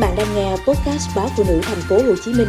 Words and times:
bạn 0.00 0.14
đang 0.16 0.34
nghe 0.34 0.50
podcast 0.50 1.16
báo 1.16 1.28
phụ 1.36 1.44
nữ 1.48 1.60
thành 1.62 1.80
phố 1.88 1.96
Hồ 1.96 2.14
Chí 2.24 2.32
Minh 2.32 2.48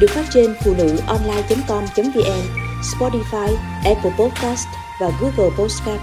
được 0.00 0.10
phát 0.10 0.24
trên 0.30 0.54
phụ 0.64 0.74
nữ 0.78 0.96
online.com.vn, 1.06 2.42
Spotify, 2.82 3.56
Apple 3.84 4.12
Podcast 4.18 4.66
và 5.00 5.10
Google 5.20 5.56
Podcast. 5.58 6.00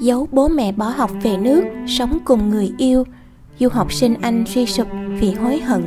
Giấu 0.00 0.28
bố 0.32 0.48
mẹ 0.48 0.72
bỏ 0.72 0.88
học 0.88 1.10
về 1.22 1.36
nước, 1.36 1.62
sống 1.86 2.18
cùng 2.24 2.50
người 2.50 2.72
yêu, 2.78 3.04
du 3.58 3.68
học 3.68 3.92
sinh 3.92 4.14
Anh 4.22 4.44
suy 4.46 4.66
sụp 4.66 4.88
vì 5.20 5.32
hối 5.32 5.60
hận. 5.60 5.82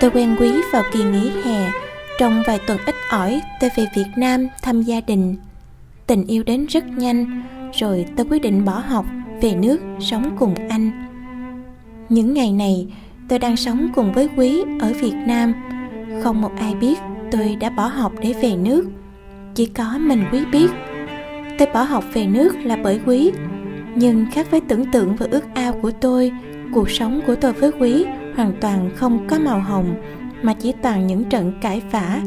Tôi 0.00 0.10
quen 0.10 0.36
Quý 0.40 0.52
vào 0.72 0.82
kỳ 0.92 1.04
nghỉ 1.04 1.30
hè, 1.44 1.70
trong 2.18 2.42
vài 2.46 2.58
tuần 2.66 2.78
ít 2.86 2.94
ỏi 3.10 3.40
tôi 3.60 3.70
về 3.76 3.86
Việt 3.96 4.08
Nam 4.16 4.48
thăm 4.62 4.82
gia 4.82 5.00
đình 5.00 5.36
tình 6.06 6.24
yêu 6.26 6.42
đến 6.42 6.66
rất 6.66 6.84
nhanh, 6.88 7.42
rồi 7.72 8.06
tôi 8.16 8.26
quyết 8.30 8.42
định 8.42 8.64
bỏ 8.64 8.82
học, 8.88 9.06
về 9.42 9.54
nước, 9.54 9.80
sống 10.00 10.36
cùng 10.38 10.54
anh. 10.68 10.90
Những 12.08 12.34
ngày 12.34 12.52
này, 12.52 12.86
tôi 13.28 13.38
đang 13.38 13.56
sống 13.56 13.88
cùng 13.94 14.12
với 14.12 14.28
quý 14.36 14.62
ở 14.80 14.92
việt 15.00 15.14
nam. 15.26 15.52
Không 16.22 16.40
một 16.42 16.50
ai 16.58 16.74
biết 16.74 16.98
tôi 17.30 17.56
đã 17.60 17.70
bỏ 17.70 17.86
học 17.86 18.12
để 18.20 18.32
về 18.42 18.56
nước. 18.56 18.88
Chỉ 19.54 19.66
có 19.66 19.98
mình 19.98 20.24
quý 20.32 20.44
biết. 20.52 20.70
Tôi 21.58 21.68
bỏ 21.74 21.82
học 21.82 22.04
về 22.12 22.26
nước 22.26 22.56
là 22.64 22.76
bởi 22.76 23.00
quý. 23.06 23.30
Nhưng 23.94 24.26
khác 24.32 24.46
với 24.50 24.60
tưởng 24.60 24.90
tượng 24.92 25.16
và 25.16 25.26
ước 25.30 25.44
ao 25.54 25.72
của 25.72 25.90
tôi, 25.90 26.32
cuộc 26.72 26.90
sống 26.90 27.20
của 27.26 27.34
tôi 27.34 27.52
với 27.52 27.70
quý 27.80 28.04
hoàn 28.36 28.52
toàn 28.60 28.90
không 28.96 29.26
có 29.28 29.38
màu 29.38 29.60
hồng, 29.60 29.94
mà 30.42 30.54
chỉ 30.54 30.72
toàn 30.82 31.06
những 31.06 31.24
trận 31.24 31.52
cãi 31.60 31.82
vã. 31.90 32.20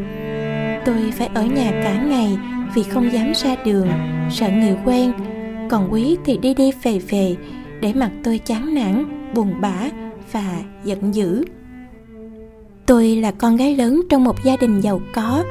Tôi 0.86 1.12
phải 1.12 1.30
ở 1.34 1.46
nhà 1.46 1.72
cả 1.84 2.04
ngày 2.04 2.38
vì 2.76 2.84
không 2.84 3.14
dám 3.14 3.32
ra 3.36 3.56
đường 3.66 3.88
sợ 4.32 4.50
người 4.50 4.76
quen. 4.86 5.14
Còn 5.70 5.94
quý 5.94 6.18
thì 6.26 6.38
đi 6.38 6.54
đi 6.54 6.72
về 6.84 7.00
về 7.10 7.36
để 7.82 7.94
mặt 7.94 8.12
tôi 8.24 8.38
chán 8.38 8.76
nản 8.76 9.06
buồn 9.34 9.62
bã 9.62 9.90
và 10.32 10.60
giận 10.84 11.16
dữ. 11.16 11.44
Tôi 12.86 13.16
là 13.16 13.32
con 13.32 13.56
gái 13.56 13.76
lớn 13.76 14.02
trong 14.10 14.24
một 14.24 14.44
gia 14.44 14.58
đình 14.58 14.82
giàu 14.82 15.02
có. 15.14 15.44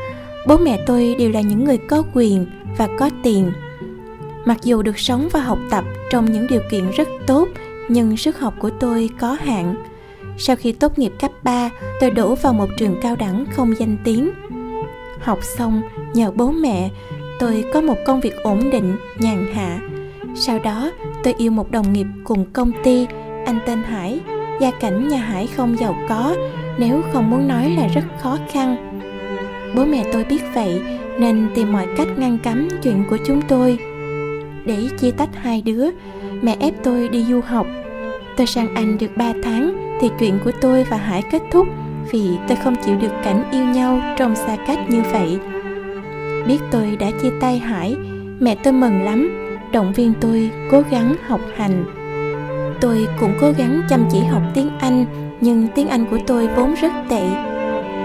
Bố 0.46 0.56
mẹ 0.58 0.78
tôi 0.86 1.16
đều 1.18 1.30
là 1.30 1.40
những 1.40 1.64
người 1.64 1.78
có 1.78 2.02
quyền 2.14 2.46
và 2.78 2.88
có 2.98 3.10
tiền. 3.22 3.52
Mặc 4.44 4.58
dù 4.62 4.82
được 4.82 4.98
sống 4.98 5.28
và 5.32 5.40
học 5.40 5.58
tập 5.70 5.84
trong 6.10 6.32
những 6.32 6.46
điều 6.46 6.60
kiện 6.70 6.90
rất 6.90 7.08
tốt 7.26 7.48
nhưng 7.88 8.16
sức 8.16 8.38
học 8.38 8.54
của 8.58 8.70
tôi 8.70 9.10
có 9.20 9.36
hạn. 9.40 9.74
Sau 10.38 10.56
khi 10.56 10.72
tốt 10.72 10.98
nghiệp 10.98 11.12
cấp 11.20 11.30
3, 11.42 11.70
tôi 12.00 12.10
đổ 12.10 12.34
vào 12.34 12.52
một 12.52 12.68
trường 12.78 12.96
cao 13.02 13.16
đẳng 13.16 13.46
không 13.52 13.74
danh 13.78 13.96
tiếng. 14.04 14.30
Học 15.20 15.38
xong, 15.42 15.82
nhờ 16.16 16.30
bố 16.30 16.50
mẹ, 16.50 16.90
tôi 17.38 17.64
có 17.72 17.80
một 17.80 17.96
công 18.06 18.20
việc 18.20 18.34
ổn 18.42 18.70
định 18.70 18.96
nhàn 19.18 19.46
hạ. 19.54 19.80
Sau 20.34 20.58
đó 20.58 20.90
tôi 21.24 21.34
yêu 21.38 21.50
một 21.50 21.70
đồng 21.70 21.92
nghiệp 21.92 22.06
cùng 22.24 22.44
công 22.52 22.72
ty 22.84 23.06
anh 23.46 23.58
tên 23.66 23.82
hải. 23.82 24.20
Gia 24.60 24.70
cảnh 24.70 25.08
nhà 25.08 25.18
hải 25.18 25.46
không 25.46 25.78
giàu 25.78 25.96
có 26.08 26.36
nếu 26.78 27.02
không 27.12 27.30
muốn 27.30 27.48
nói 27.48 27.70
là 27.70 27.86
rất 27.86 28.04
khó 28.20 28.38
khăn. 28.50 28.76
Bố 29.74 29.84
mẹ 29.84 30.04
tôi 30.12 30.24
biết 30.24 30.42
vậy 30.54 30.80
nên 31.18 31.48
tìm 31.54 31.72
mọi 31.72 31.86
cách 31.96 32.08
ngăn 32.16 32.38
cấm 32.38 32.68
chuyện 32.82 33.04
của 33.10 33.18
chúng 33.26 33.42
tôi. 33.48 33.78
Để 34.64 34.76
chia 34.98 35.10
tách 35.10 35.30
hai 35.34 35.62
đứa 35.62 35.86
mẹ 36.42 36.56
ép 36.60 36.74
tôi 36.82 37.08
đi 37.08 37.24
du 37.24 37.40
học. 37.40 37.66
Tôi 38.36 38.46
sang 38.46 38.74
anh 38.74 38.98
được 38.98 39.16
3 39.16 39.32
tháng 39.42 39.96
thì 40.00 40.10
chuyện 40.18 40.38
của 40.44 40.52
tôi 40.60 40.84
và 40.84 40.96
hải 40.96 41.22
kết 41.22 41.42
thúc 41.50 41.66
vì 42.10 42.28
tôi 42.48 42.56
không 42.56 42.76
chịu 42.84 42.96
được 42.96 43.12
cảnh 43.24 43.44
yêu 43.52 43.64
nhau 43.64 44.00
trong 44.18 44.36
xa 44.36 44.56
cách 44.66 44.78
như 44.90 45.02
vậy 45.12 45.38
biết 46.46 46.58
tôi 46.70 46.96
đã 46.96 47.10
chia 47.22 47.30
tay 47.40 47.58
hải. 47.58 47.96
Mẹ 48.40 48.56
tôi 48.64 48.72
mừng 48.72 49.02
lắm. 49.02 49.30
Động 49.72 49.92
viên 49.92 50.12
tôi 50.20 50.50
cố 50.70 50.82
gắng 50.90 51.14
học 51.26 51.40
hành. 51.56 51.84
Tôi 52.80 53.08
cũng 53.20 53.32
cố 53.40 53.52
gắng 53.58 53.82
chăm 53.88 54.08
chỉ 54.12 54.18
học 54.20 54.42
tiếng 54.54 54.70
anh, 54.78 55.06
nhưng 55.40 55.68
tiếng 55.74 55.88
anh 55.88 56.06
của 56.10 56.18
tôi 56.26 56.48
vốn 56.48 56.74
rất 56.74 56.92
tệ. 57.08 57.28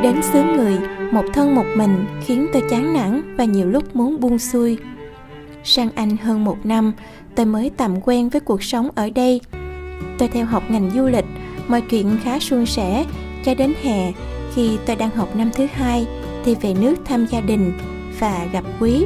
Đến 0.04 0.22
xứ 0.22 0.44
người, 0.44 0.78
một 1.12 1.26
thân 1.34 1.56
một 1.56 1.66
mình 1.76 2.06
khiến 2.26 2.48
tôi 2.54 2.64
chán 2.70 2.94
nản 2.94 3.36
và 3.38 3.44
nhiều 3.44 3.70
lúc 3.70 3.96
muốn 3.96 4.20
buông 4.20 4.40
xuôi. 4.40 4.78
Sang 5.64 5.90
anh 5.96 6.18
hơn 6.18 6.44
một 6.44 6.66
năm, 6.66 6.94
tôi 7.36 7.46
mới 7.46 7.72
tạm 7.78 8.02
quen 8.02 8.30
với 8.30 8.42
cuộc 8.42 8.64
sống 8.64 8.90
ở 8.96 9.10
đây. 9.16 9.42
Tôi 10.18 10.28
theo 10.28 10.46
học 10.46 10.64
ngành 10.70 10.92
du 10.96 11.08
lịch, 11.08 11.26
mọi 11.68 11.82
chuyện 11.82 12.18
khá 12.24 12.40
suôn 12.40 12.66
sẻ 12.66 13.06
cho 13.46 13.56
đến 13.56 13.74
hè. 13.84 14.12
Khi 14.56 14.78
tôi 14.86 14.96
đang 14.96 15.10
học 15.10 15.36
năm 15.36 15.50
thứ 15.56 15.68
hai, 15.74 16.06
thì 16.46 16.56
về 16.62 16.74
nước 16.82 16.96
thăm 17.06 17.26
gia 17.26 17.42
đình 17.42 17.74
và 18.22 18.48
gặp 18.52 18.64
Quý. 18.80 19.06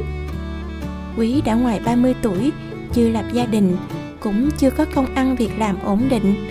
Quý 1.16 1.40
đã 1.44 1.54
ngoài 1.54 1.80
30 1.84 2.14
tuổi, 2.22 2.52
chưa 2.92 3.08
lập 3.08 3.24
gia 3.32 3.46
đình, 3.46 3.76
cũng 4.20 4.50
chưa 4.58 4.70
có 4.70 4.84
công 4.94 5.14
ăn 5.14 5.36
việc 5.36 5.50
làm 5.58 5.76
ổn 5.84 6.00
định. 6.08 6.48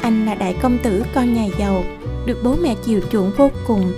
Anh 0.00 0.26
là 0.26 0.34
đại 0.34 0.56
công 0.62 0.78
tử 0.78 1.04
con 1.14 1.34
nhà 1.34 1.46
giàu, 1.58 1.84
được 2.26 2.40
bố 2.44 2.56
mẹ 2.62 2.74
chiều 2.84 3.00
chuộng 3.10 3.30
vô 3.36 3.50
cùng, 3.66 3.92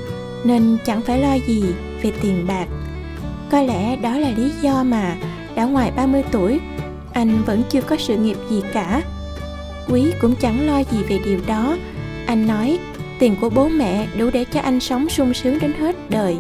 nên 0.45 0.77
chẳng 0.85 1.03
phải 1.03 1.21
lo 1.21 1.35
gì 1.47 1.65
về 2.03 2.13
tiền 2.23 2.45
bạc. 2.49 2.67
Có 3.51 3.63
lẽ 3.63 3.97
đó 3.97 4.19
là 4.19 4.31
lý 4.37 4.51
do 4.63 4.83
mà 4.83 5.17
đã 5.55 5.65
ngoài 5.65 5.93
30 5.97 6.23
tuổi, 6.33 6.61
anh 7.13 7.43
vẫn 7.47 7.63
chưa 7.71 7.83
có 7.83 7.97
sự 7.97 8.17
nghiệp 8.17 8.37
gì 8.51 8.63
cả. 8.73 9.03
Quý 9.89 10.13
cũng 10.21 10.35
chẳng 10.35 10.67
lo 10.67 10.79
gì 10.79 10.99
về 11.09 11.19
điều 11.25 11.41
đó. 11.47 11.77
Anh 12.27 12.47
nói, 12.47 12.79
tiền 13.19 13.37
của 13.41 13.51
bố 13.51 13.69
mẹ 13.69 14.07
đủ 14.19 14.31
để 14.33 14.45
cho 14.45 14.61
anh 14.61 14.81
sống 14.81 15.09
sung 15.09 15.35
sướng 15.35 15.59
đến 15.59 15.73
hết 15.73 16.11
đời 16.11 16.37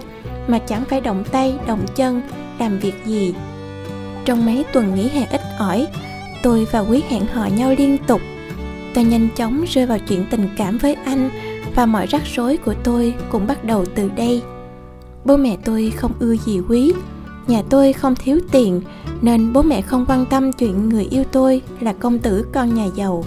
mà 0.48 0.58
chẳng 0.58 0.84
phải 0.84 1.00
động 1.00 1.24
tay, 1.32 1.58
động 1.66 1.86
chân, 1.94 2.22
làm 2.58 2.78
việc 2.78 2.94
gì. 3.04 3.34
Trong 4.24 4.46
mấy 4.46 4.64
tuần 4.72 4.94
nghỉ 4.94 5.08
hè 5.08 5.26
ít 5.30 5.40
ỏi, 5.58 5.86
tôi 6.42 6.66
và 6.72 6.80
quý 6.80 7.02
hẹn 7.08 7.26
hò 7.26 7.46
nhau 7.46 7.74
liên 7.78 7.98
tục. 8.06 8.20
Tôi 8.94 9.04
nhanh 9.04 9.28
chóng 9.36 9.64
rơi 9.68 9.86
vào 9.86 9.98
chuyện 10.08 10.24
tình 10.30 10.48
cảm 10.56 10.78
với 10.78 10.94
anh 10.94 11.30
và 11.74 11.86
mọi 11.86 12.06
rắc 12.06 12.22
rối 12.34 12.56
của 12.56 12.74
tôi 12.84 13.14
cũng 13.30 13.46
bắt 13.46 13.64
đầu 13.64 13.84
từ 13.94 14.10
đây. 14.16 14.42
Bố 15.24 15.36
mẹ 15.36 15.56
tôi 15.64 15.92
không 15.96 16.12
ưa 16.18 16.36
gì 16.36 16.60
quý, 16.68 16.92
nhà 17.46 17.62
tôi 17.70 17.92
không 17.92 18.14
thiếu 18.14 18.38
tiền, 18.52 18.80
nên 19.22 19.52
bố 19.52 19.62
mẹ 19.62 19.82
không 19.82 20.04
quan 20.08 20.26
tâm 20.26 20.52
chuyện 20.52 20.88
người 20.88 21.04
yêu 21.04 21.24
tôi 21.32 21.62
là 21.80 21.92
công 21.92 22.18
tử 22.18 22.46
con 22.52 22.74
nhà 22.74 22.86
giàu. 22.94 23.24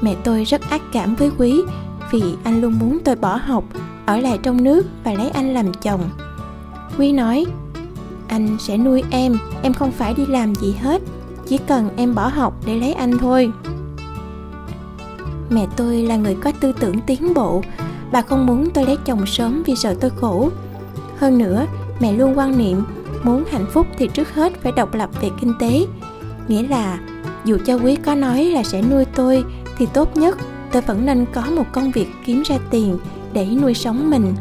Mẹ 0.00 0.14
tôi 0.24 0.44
rất 0.44 0.70
ác 0.70 0.82
cảm 0.92 1.14
với 1.14 1.30
quý 1.38 1.62
vì 2.10 2.22
anh 2.44 2.60
luôn 2.60 2.78
muốn 2.78 2.98
tôi 3.04 3.16
bỏ 3.16 3.36
học 3.36 3.64
ở 4.10 4.16
lại 4.16 4.38
trong 4.42 4.64
nước 4.64 4.86
và 5.04 5.12
lấy 5.12 5.30
anh 5.30 5.54
làm 5.54 5.72
chồng. 5.74 6.00
Quý 6.98 7.12
nói, 7.12 7.46
anh 8.28 8.56
sẽ 8.60 8.76
nuôi 8.76 9.02
em 9.10 9.38
em 9.62 9.74
không 9.74 9.92
phải 9.92 10.14
đi 10.14 10.26
làm 10.26 10.54
gì 10.54 10.74
hết, 10.80 11.02
chỉ 11.46 11.58
cần 11.58 11.88
em 11.96 12.14
bỏ 12.14 12.28
học 12.28 12.54
để 12.66 12.76
lấy 12.76 12.92
anh 12.92 13.18
thôi. 13.18 13.52
Mẹ 15.50 15.66
tôi 15.76 16.02
là 16.02 16.16
người 16.16 16.34
có 16.34 16.52
tư 16.60 16.72
tưởng 16.80 17.00
tiến 17.00 17.34
bộ, 17.34 17.62
bà 18.12 18.22
không 18.22 18.46
muốn 18.46 18.70
tôi 18.70 18.84
lấy 18.84 18.96
chồng 19.04 19.26
sớm 19.26 19.62
vì 19.66 19.76
sợ 19.76 19.94
tôi 20.00 20.10
khổ. 20.20 20.48
Hơn 21.18 21.38
nữa, 21.38 21.66
mẹ 22.00 22.12
luôn 22.12 22.38
quan 22.38 22.58
niệm 22.58 22.82
muốn 23.22 23.44
hạnh 23.50 23.66
phúc 23.72 23.86
thì 23.98 24.08
trước 24.08 24.34
hết 24.34 24.52
phải 24.62 24.72
độc 24.72 24.94
lập 24.94 25.10
về 25.20 25.30
kinh 25.40 25.54
tế. 25.58 25.86
Nghĩa 26.48 26.62
là, 26.62 26.98
dù 27.44 27.58
cho 27.66 27.74
quý 27.74 27.96
có 27.96 28.14
nói 28.14 28.44
là 28.44 28.62
sẽ 28.62 28.82
nuôi 28.82 29.04
tôi 29.04 29.44
thì 29.78 29.86
tốt 29.86 30.16
nhất 30.16 30.38
tôi 30.72 30.82
vẫn 30.82 31.06
nên 31.06 31.26
có 31.32 31.42
một 31.42 31.64
công 31.72 31.90
việc 31.90 32.08
kiếm 32.24 32.42
ra 32.42 32.58
tiền 32.70 32.98
để 33.32 33.46
nuôi 33.62 33.74
sống 33.74 34.10
mình. 34.10 34.34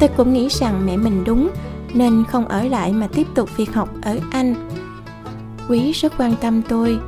Tôi 0.00 0.08
cũng 0.16 0.32
nghĩ 0.32 0.48
rằng 0.50 0.86
mẹ 0.86 0.96
mình 0.96 1.24
đúng, 1.24 1.50
nên 1.94 2.24
không 2.30 2.48
ở 2.48 2.64
lại 2.64 2.92
mà 2.92 3.06
tiếp 3.06 3.26
tục 3.34 3.56
việc 3.56 3.74
học 3.74 3.88
ở 4.02 4.18
anh. 4.30 4.54
Quý 5.68 5.92
rất 5.92 6.12
quan 6.18 6.34
tâm 6.40 6.62
tôi. 6.68 6.98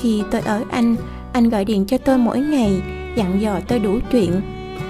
Khi 0.00 0.22
tôi 0.30 0.40
ở 0.40 0.62
anh 0.70 0.96
anh 1.32 1.48
gọi 1.48 1.64
điện 1.64 1.84
cho 1.86 1.98
tôi 1.98 2.18
mỗi 2.18 2.40
ngày, 2.40 2.82
dặn 3.16 3.40
dò 3.40 3.60
tôi 3.68 3.78
đủ 3.78 3.98
chuyện. 4.12 4.40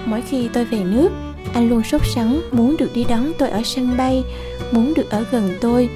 Mỗi 0.04 0.22
khi 0.22 0.48
tôi 0.52 0.64
về 0.64 0.84
nước, 0.84 1.08
anh 1.54 1.68
luôn 1.68 1.82
sốt 1.82 2.02
sắng 2.14 2.40
muốn 2.52 2.76
được 2.78 2.90
đi 2.94 3.04
đón 3.08 3.32
tôi 3.38 3.50
ở 3.50 3.62
sân 3.64 3.96
bay, 3.96 4.24
muốn 4.72 4.94
được 4.94 5.10
ở 5.10 5.24
gần 5.30 5.50
tôi. 5.60 5.88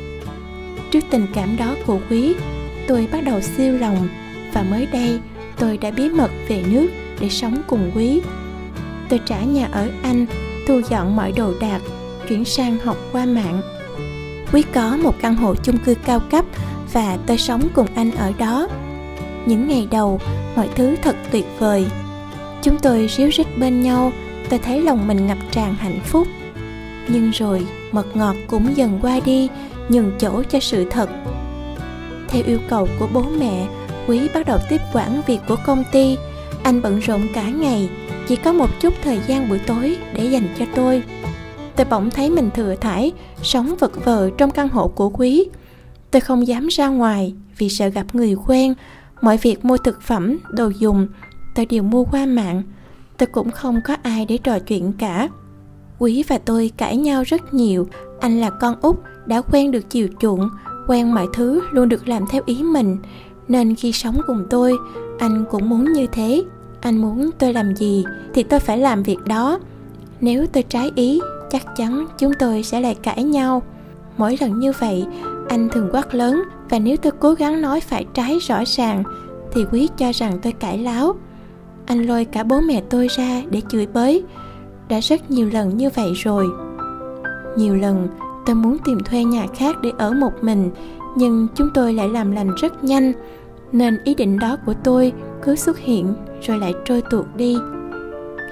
Trước 0.91 1.05
tình 1.11 1.27
cảm 1.35 1.57
đó 1.57 1.75
của 1.87 1.99
quý, 2.11 2.35
tôi 2.89 3.09
bắt 3.13 3.21
đầu 3.25 3.41
siêu 3.41 3.79
lòng 3.79 4.09
và 4.53 4.63
mới 4.63 4.87
đây 4.93 5.21
tôi 5.59 5.77
đã 5.77 5.91
bí 5.91 6.09
mật 6.09 6.31
về 6.49 6.65
nước 6.67 6.89
để 7.21 7.29
sống 7.29 7.63
cùng 7.67 7.91
quý 7.95 8.21
tôi 9.09 9.21
trả 9.27 9.41
nhà 9.41 9.69
ở 9.73 9.89
anh, 10.03 10.27
thu 10.69 10.81
dọn 10.91 11.17
mọi 11.17 11.33
đồ 11.33 11.53
đạc, 11.61 11.81
chuyển 12.29 12.45
sang 12.45 12.79
học 12.79 12.97
qua 13.13 13.27
mạng. 13.27 13.61
Quý 14.53 14.63
có 14.75 14.97
một 14.97 15.15
căn 15.21 15.35
hộ 15.35 15.55
chung 15.55 15.79
cư 15.79 15.95
cao 15.95 16.21
cấp 16.31 16.45
và 16.93 17.19
tôi 17.27 17.39
sống 17.39 17.69
cùng 17.75 17.87
anh 17.95 18.11
ở 18.11 18.33
đó. 18.39 18.69
Những 19.47 19.69
ngày 19.69 19.89
đầu, 19.91 20.21
mọi 20.57 20.69
thứ 20.75 20.97
thật 21.03 21.17
tuyệt 21.31 21.45
vời. 21.59 21.87
Chúng 22.63 22.79
tôi 22.79 23.09
ríu 23.09 23.29
rít 23.29 23.47
bên 23.59 23.83
nhau, 23.83 24.13
tôi 24.49 24.59
thấy 24.59 24.83
lòng 24.83 25.09
mình 25.09 25.27
ngập 25.27 25.39
tràn 25.51 25.75
hạnh 25.75 26.01
phúc. 26.05 26.29
Nhưng 27.09 27.31
rồi, 27.31 27.67
mật 27.93 28.17
ngọt 28.17 28.37
cũng 28.47 28.77
dần 28.77 28.99
qua 29.03 29.21
đi, 29.25 29.49
nhường 29.89 30.13
chỗ 30.19 30.43
cho 30.43 30.61
sự 30.61 30.87
thật. 30.91 31.11
Theo 32.29 32.43
yêu 32.47 32.59
cầu 32.69 32.89
của 32.99 33.09
bố 33.13 33.25
mẹ, 33.39 33.67
quý 34.07 34.29
bắt 34.35 34.47
đầu 34.47 34.59
tiếp 34.71 34.81
quản 34.93 35.23
việc 35.27 35.39
của 35.49 35.57
công 35.67 35.85
ty. 35.93 36.17
Anh 36.63 36.83
bận 36.83 36.99
rộn 36.99 37.27
cả 37.35 37.43
ngày 37.43 37.89
chỉ 38.29 38.37
có 38.37 38.53
một 38.53 38.71
chút 38.81 38.95
thời 39.03 39.21
gian 39.27 39.49
buổi 39.49 39.59
tối 39.59 39.97
để 40.15 40.25
dành 40.25 40.49
cho 40.59 40.65
tôi. 40.75 41.03
Tôi 41.77 41.87
bỗng 41.91 42.11
thấy 42.11 42.31
mình 42.31 42.51
thừa 42.55 42.75
thải, 42.81 43.13
sống 43.43 43.75
vật 43.79 44.05
vờ 44.05 44.31
trong 44.39 44.51
căn 44.51 44.69
hộ 44.69 44.89
của 44.89 45.09
quý. 45.09 45.49
Tôi 46.11 46.21
không 46.21 46.47
dám 46.47 46.69
ra 46.69 46.89
ngoài 46.89 47.35
vì 47.59 47.69
sợ 47.69 47.89
gặp 47.89 48.07
người 48.13 48.37
quen. 48.47 48.75
Mọi 49.21 49.37
việc 49.37 49.65
mua 49.65 49.77
thực 49.77 50.03
phẩm, 50.03 50.39
đồ 50.51 50.69
dùng, 50.79 51.09
tôi 51.55 51.67
đều 51.67 51.83
mua 51.83 52.05
qua 52.05 52.27
mạng. 52.27 52.63
Tôi 53.19 53.27
cũng 53.27 53.51
không 53.51 53.81
có 53.85 53.97
ai 54.03 54.27
để 54.27 54.39
trò 54.39 54.59
chuyện 54.59 54.93
cả. 54.93 55.29
Quý 55.99 56.25
và 56.29 56.39
tôi 56.39 56.71
cãi 56.77 56.97
nhau 56.97 57.23
rất 57.23 57.55
nhiều. 57.55 57.89
Anh 58.21 58.41
là 58.41 58.51
con 58.51 58.75
út, 58.81 58.97
đã 59.27 59.41
quen 59.41 59.71
được 59.71 59.91
chiều 59.91 60.09
chuộng, 60.21 60.49
quen 60.89 61.15
mọi 61.15 61.27
thứ 61.35 61.63
luôn 61.73 61.89
được 61.89 62.09
làm 62.09 62.25
theo 62.31 62.43
ý 62.47 62.63
mình. 62.63 62.99
Nên 63.49 63.75
khi 63.75 63.93
sống 63.93 64.21
cùng 64.27 64.47
tôi, 64.51 64.77
anh 65.19 65.45
cũng 65.51 65.69
muốn 65.69 65.93
như 65.93 66.07
thế 66.13 66.43
anh 66.83 66.97
muốn 66.99 67.31
tôi 67.39 67.53
làm 67.53 67.77
gì 67.77 68.05
thì 68.35 68.43
tôi 68.43 68.61
phải 68.61 68.79
làm 68.79 69.03
việc 69.03 69.19
đó. 69.27 69.59
Nếu 70.21 70.47
tôi 70.47 70.63
trái 70.63 70.93
ý, 70.95 71.21
chắc 71.51 71.77
chắn 71.77 72.07
chúng 72.19 72.33
tôi 72.39 72.63
sẽ 72.63 72.81
lại 72.81 72.95
cãi 72.95 73.25
nhau. 73.25 73.63
Mỗi 74.17 74.37
lần 74.41 74.59
như 74.59 74.73
vậy, 74.79 75.07
anh 75.49 75.69
thường 75.69 75.89
quát 75.93 76.15
lớn 76.15 76.43
và 76.71 76.79
nếu 76.79 76.97
tôi 76.97 77.13
cố 77.21 77.35
gắng 77.35 77.63
nói 77.63 77.81
phải 77.81 78.07
trái 78.15 78.39
rõ 78.39 78.63
ràng, 78.67 79.03
thì 79.53 79.65
quý 79.73 79.89
cho 79.97 80.13
rằng 80.15 80.39
tôi 80.43 80.53
cãi 80.53 80.79
láo. 80.79 81.15
Anh 81.87 82.07
lôi 82.07 82.25
cả 82.25 82.43
bố 82.43 82.61
mẹ 82.61 82.83
tôi 82.91 83.09
ra 83.09 83.43
để 83.51 83.61
chửi 83.69 83.87
bới. 83.87 84.25
Đã 84.89 85.01
rất 85.01 85.31
nhiều 85.31 85.51
lần 85.53 85.77
như 85.77 85.91
vậy 85.95 86.13
rồi. 86.15 86.47
Nhiều 87.57 87.77
lần, 87.77 88.09
tôi 88.47 88.57
muốn 88.57 88.79
tìm 88.85 88.99
thuê 89.05 89.25
nhà 89.25 89.47
khác 89.57 89.77
để 89.83 89.93
ở 89.99 90.13
một 90.13 90.33
mình, 90.43 90.71
nhưng 91.17 91.49
chúng 91.55 91.69
tôi 91.75 91.95
lại 91.95 92.09
làm 92.09 92.33
lành 92.33 92.55
rất 92.55 92.85
nhanh 92.85 93.13
nên 93.73 93.99
ý 94.05 94.15
định 94.15 94.39
đó 94.39 94.57
của 94.67 94.75
tôi 94.85 95.13
cứ 95.43 95.57
xuất 95.57 95.79
hiện 95.79 96.15
rồi 96.43 96.59
lại 96.59 96.75
trôi 96.85 97.03
tuột 97.11 97.27
đi. 97.37 97.57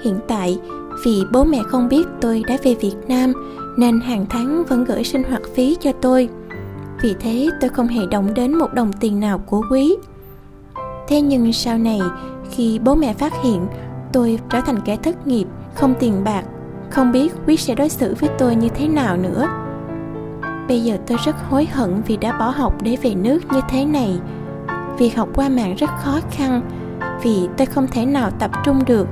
Hiện 0.03 0.19
tại, 0.27 0.59
vì 1.05 1.23
bố 1.31 1.43
mẹ 1.43 1.59
không 1.67 1.89
biết 1.89 2.07
tôi 2.21 2.43
đã 2.47 2.57
về 2.63 2.75
việt 2.75 2.95
nam 3.07 3.33
nên 3.77 3.99
hàng 3.99 4.25
tháng 4.29 4.63
vẫn 4.63 4.83
gửi 4.83 5.03
sinh 5.03 5.23
hoạt 5.23 5.41
phí 5.55 5.77
cho 5.79 5.91
tôi. 5.91 6.29
Vì 7.01 7.15
thế 7.19 7.49
tôi 7.61 7.69
không 7.69 7.87
hề 7.87 8.05
động 8.11 8.33
đến 8.33 8.57
một 8.57 8.73
đồng 8.73 8.93
tiền 8.93 9.19
nào 9.19 9.37
của 9.37 9.63
quý. 9.71 9.95
Thế 11.07 11.21
nhưng 11.21 11.53
sau 11.53 11.77
này, 11.77 12.01
khi 12.51 12.79
bố 12.79 12.95
mẹ 12.95 13.13
phát 13.13 13.33
hiện 13.43 13.67
tôi 14.13 14.39
trở 14.49 14.61
thành 14.61 14.79
kẻ 14.85 14.97
thất 14.97 15.27
nghiệp, 15.27 15.47
không 15.75 15.93
tiền 15.99 16.23
bạc, 16.23 16.43
không 16.89 17.11
biết 17.11 17.33
quý 17.47 17.57
sẽ 17.57 17.75
đối 17.75 17.89
xử 17.89 18.15
với 18.19 18.29
tôi 18.39 18.55
như 18.55 18.69
thế 18.69 18.87
nào 18.87 19.17
nữa. 19.17 19.47
Bây 20.67 20.83
giờ 20.83 20.97
tôi 21.07 21.17
rất 21.25 21.35
hối 21.49 21.65
hận 21.65 22.01
vì 22.07 22.17
đã 22.17 22.39
bỏ 22.39 22.49
học 22.49 22.73
để 22.83 22.97
về 23.01 23.15
nước 23.15 23.39
như 23.53 23.59
thế 23.69 23.85
này 23.85 24.19
việc 25.01 25.15
học 25.15 25.29
qua 25.35 25.49
mạng 25.49 25.75
rất 25.75 25.89
khó 26.03 26.19
khăn, 26.31 26.61
vì 27.23 27.47
tôi 27.57 27.67
không 27.67 27.87
thể 27.87 28.05
nào 28.05 28.31
tập 28.39 28.51
trung 28.65 28.85
được. 28.85 29.07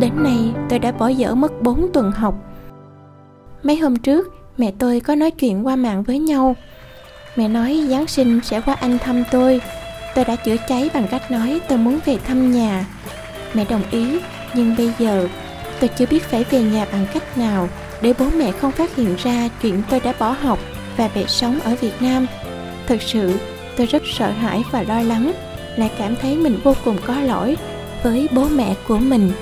Đến 0.00 0.12
nay, 0.16 0.52
tôi 0.68 0.78
đã 0.78 0.92
bỏ 0.92 1.08
dở 1.08 1.34
mất 1.34 1.62
4 1.62 1.88
tuần 1.92 2.12
học. 2.12 2.34
Mấy 3.62 3.76
hôm 3.76 3.96
trước, 3.96 4.34
mẹ 4.58 4.72
tôi 4.78 5.00
có 5.00 5.14
nói 5.14 5.30
chuyện 5.30 5.66
qua 5.66 5.76
mạng 5.76 6.02
với 6.02 6.18
nhau. 6.18 6.56
Mẹ 7.36 7.48
nói 7.48 7.86
giáng 7.90 8.06
sinh 8.06 8.40
sẽ 8.44 8.60
qua 8.60 8.74
anh 8.74 8.98
thăm 8.98 9.24
tôi. 9.30 9.60
Tôi 10.14 10.24
đã 10.24 10.36
chữa 10.36 10.56
cháy 10.68 10.90
bằng 10.94 11.06
cách 11.10 11.30
nói 11.30 11.60
tôi 11.68 11.78
muốn 11.78 11.98
về 12.04 12.18
thăm 12.18 12.52
nhà. 12.52 12.86
Mẹ 13.54 13.64
đồng 13.70 13.82
ý, 13.90 14.18
nhưng 14.54 14.76
bây 14.76 14.92
giờ 14.98 15.28
tôi 15.80 15.90
chưa 15.98 16.06
biết 16.10 16.22
phải 16.22 16.44
về 16.50 16.62
nhà 16.62 16.86
bằng 16.92 17.06
cách 17.12 17.38
nào 17.38 17.68
để 18.02 18.14
bố 18.18 18.26
mẹ 18.38 18.52
không 18.52 18.72
phát 18.72 18.96
hiện 18.96 19.16
ra 19.18 19.48
chuyện 19.62 19.82
tôi 19.90 20.00
đã 20.00 20.12
bỏ 20.18 20.30
học 20.30 20.58
và 20.96 21.08
về 21.08 21.24
sống 21.28 21.58
ở 21.64 21.74
việt 21.80 22.02
nam. 22.02 22.26
Thực 22.86 23.02
sự 23.02 23.38
tôi 23.76 23.86
rất 23.86 24.02
sợ 24.04 24.30
hãi 24.30 24.62
và 24.70 24.82
lo 24.82 25.02
lắng, 25.02 25.32
lại 25.76 25.90
cảm 25.98 26.16
thấy 26.16 26.36
mình 26.36 26.58
vô 26.64 26.74
cùng 26.84 26.96
có 27.06 27.20
lỗi 27.20 27.56
với 28.02 28.28
bố 28.32 28.48
mẹ 28.48 28.74
của 28.88 28.98
mình. 28.98 29.32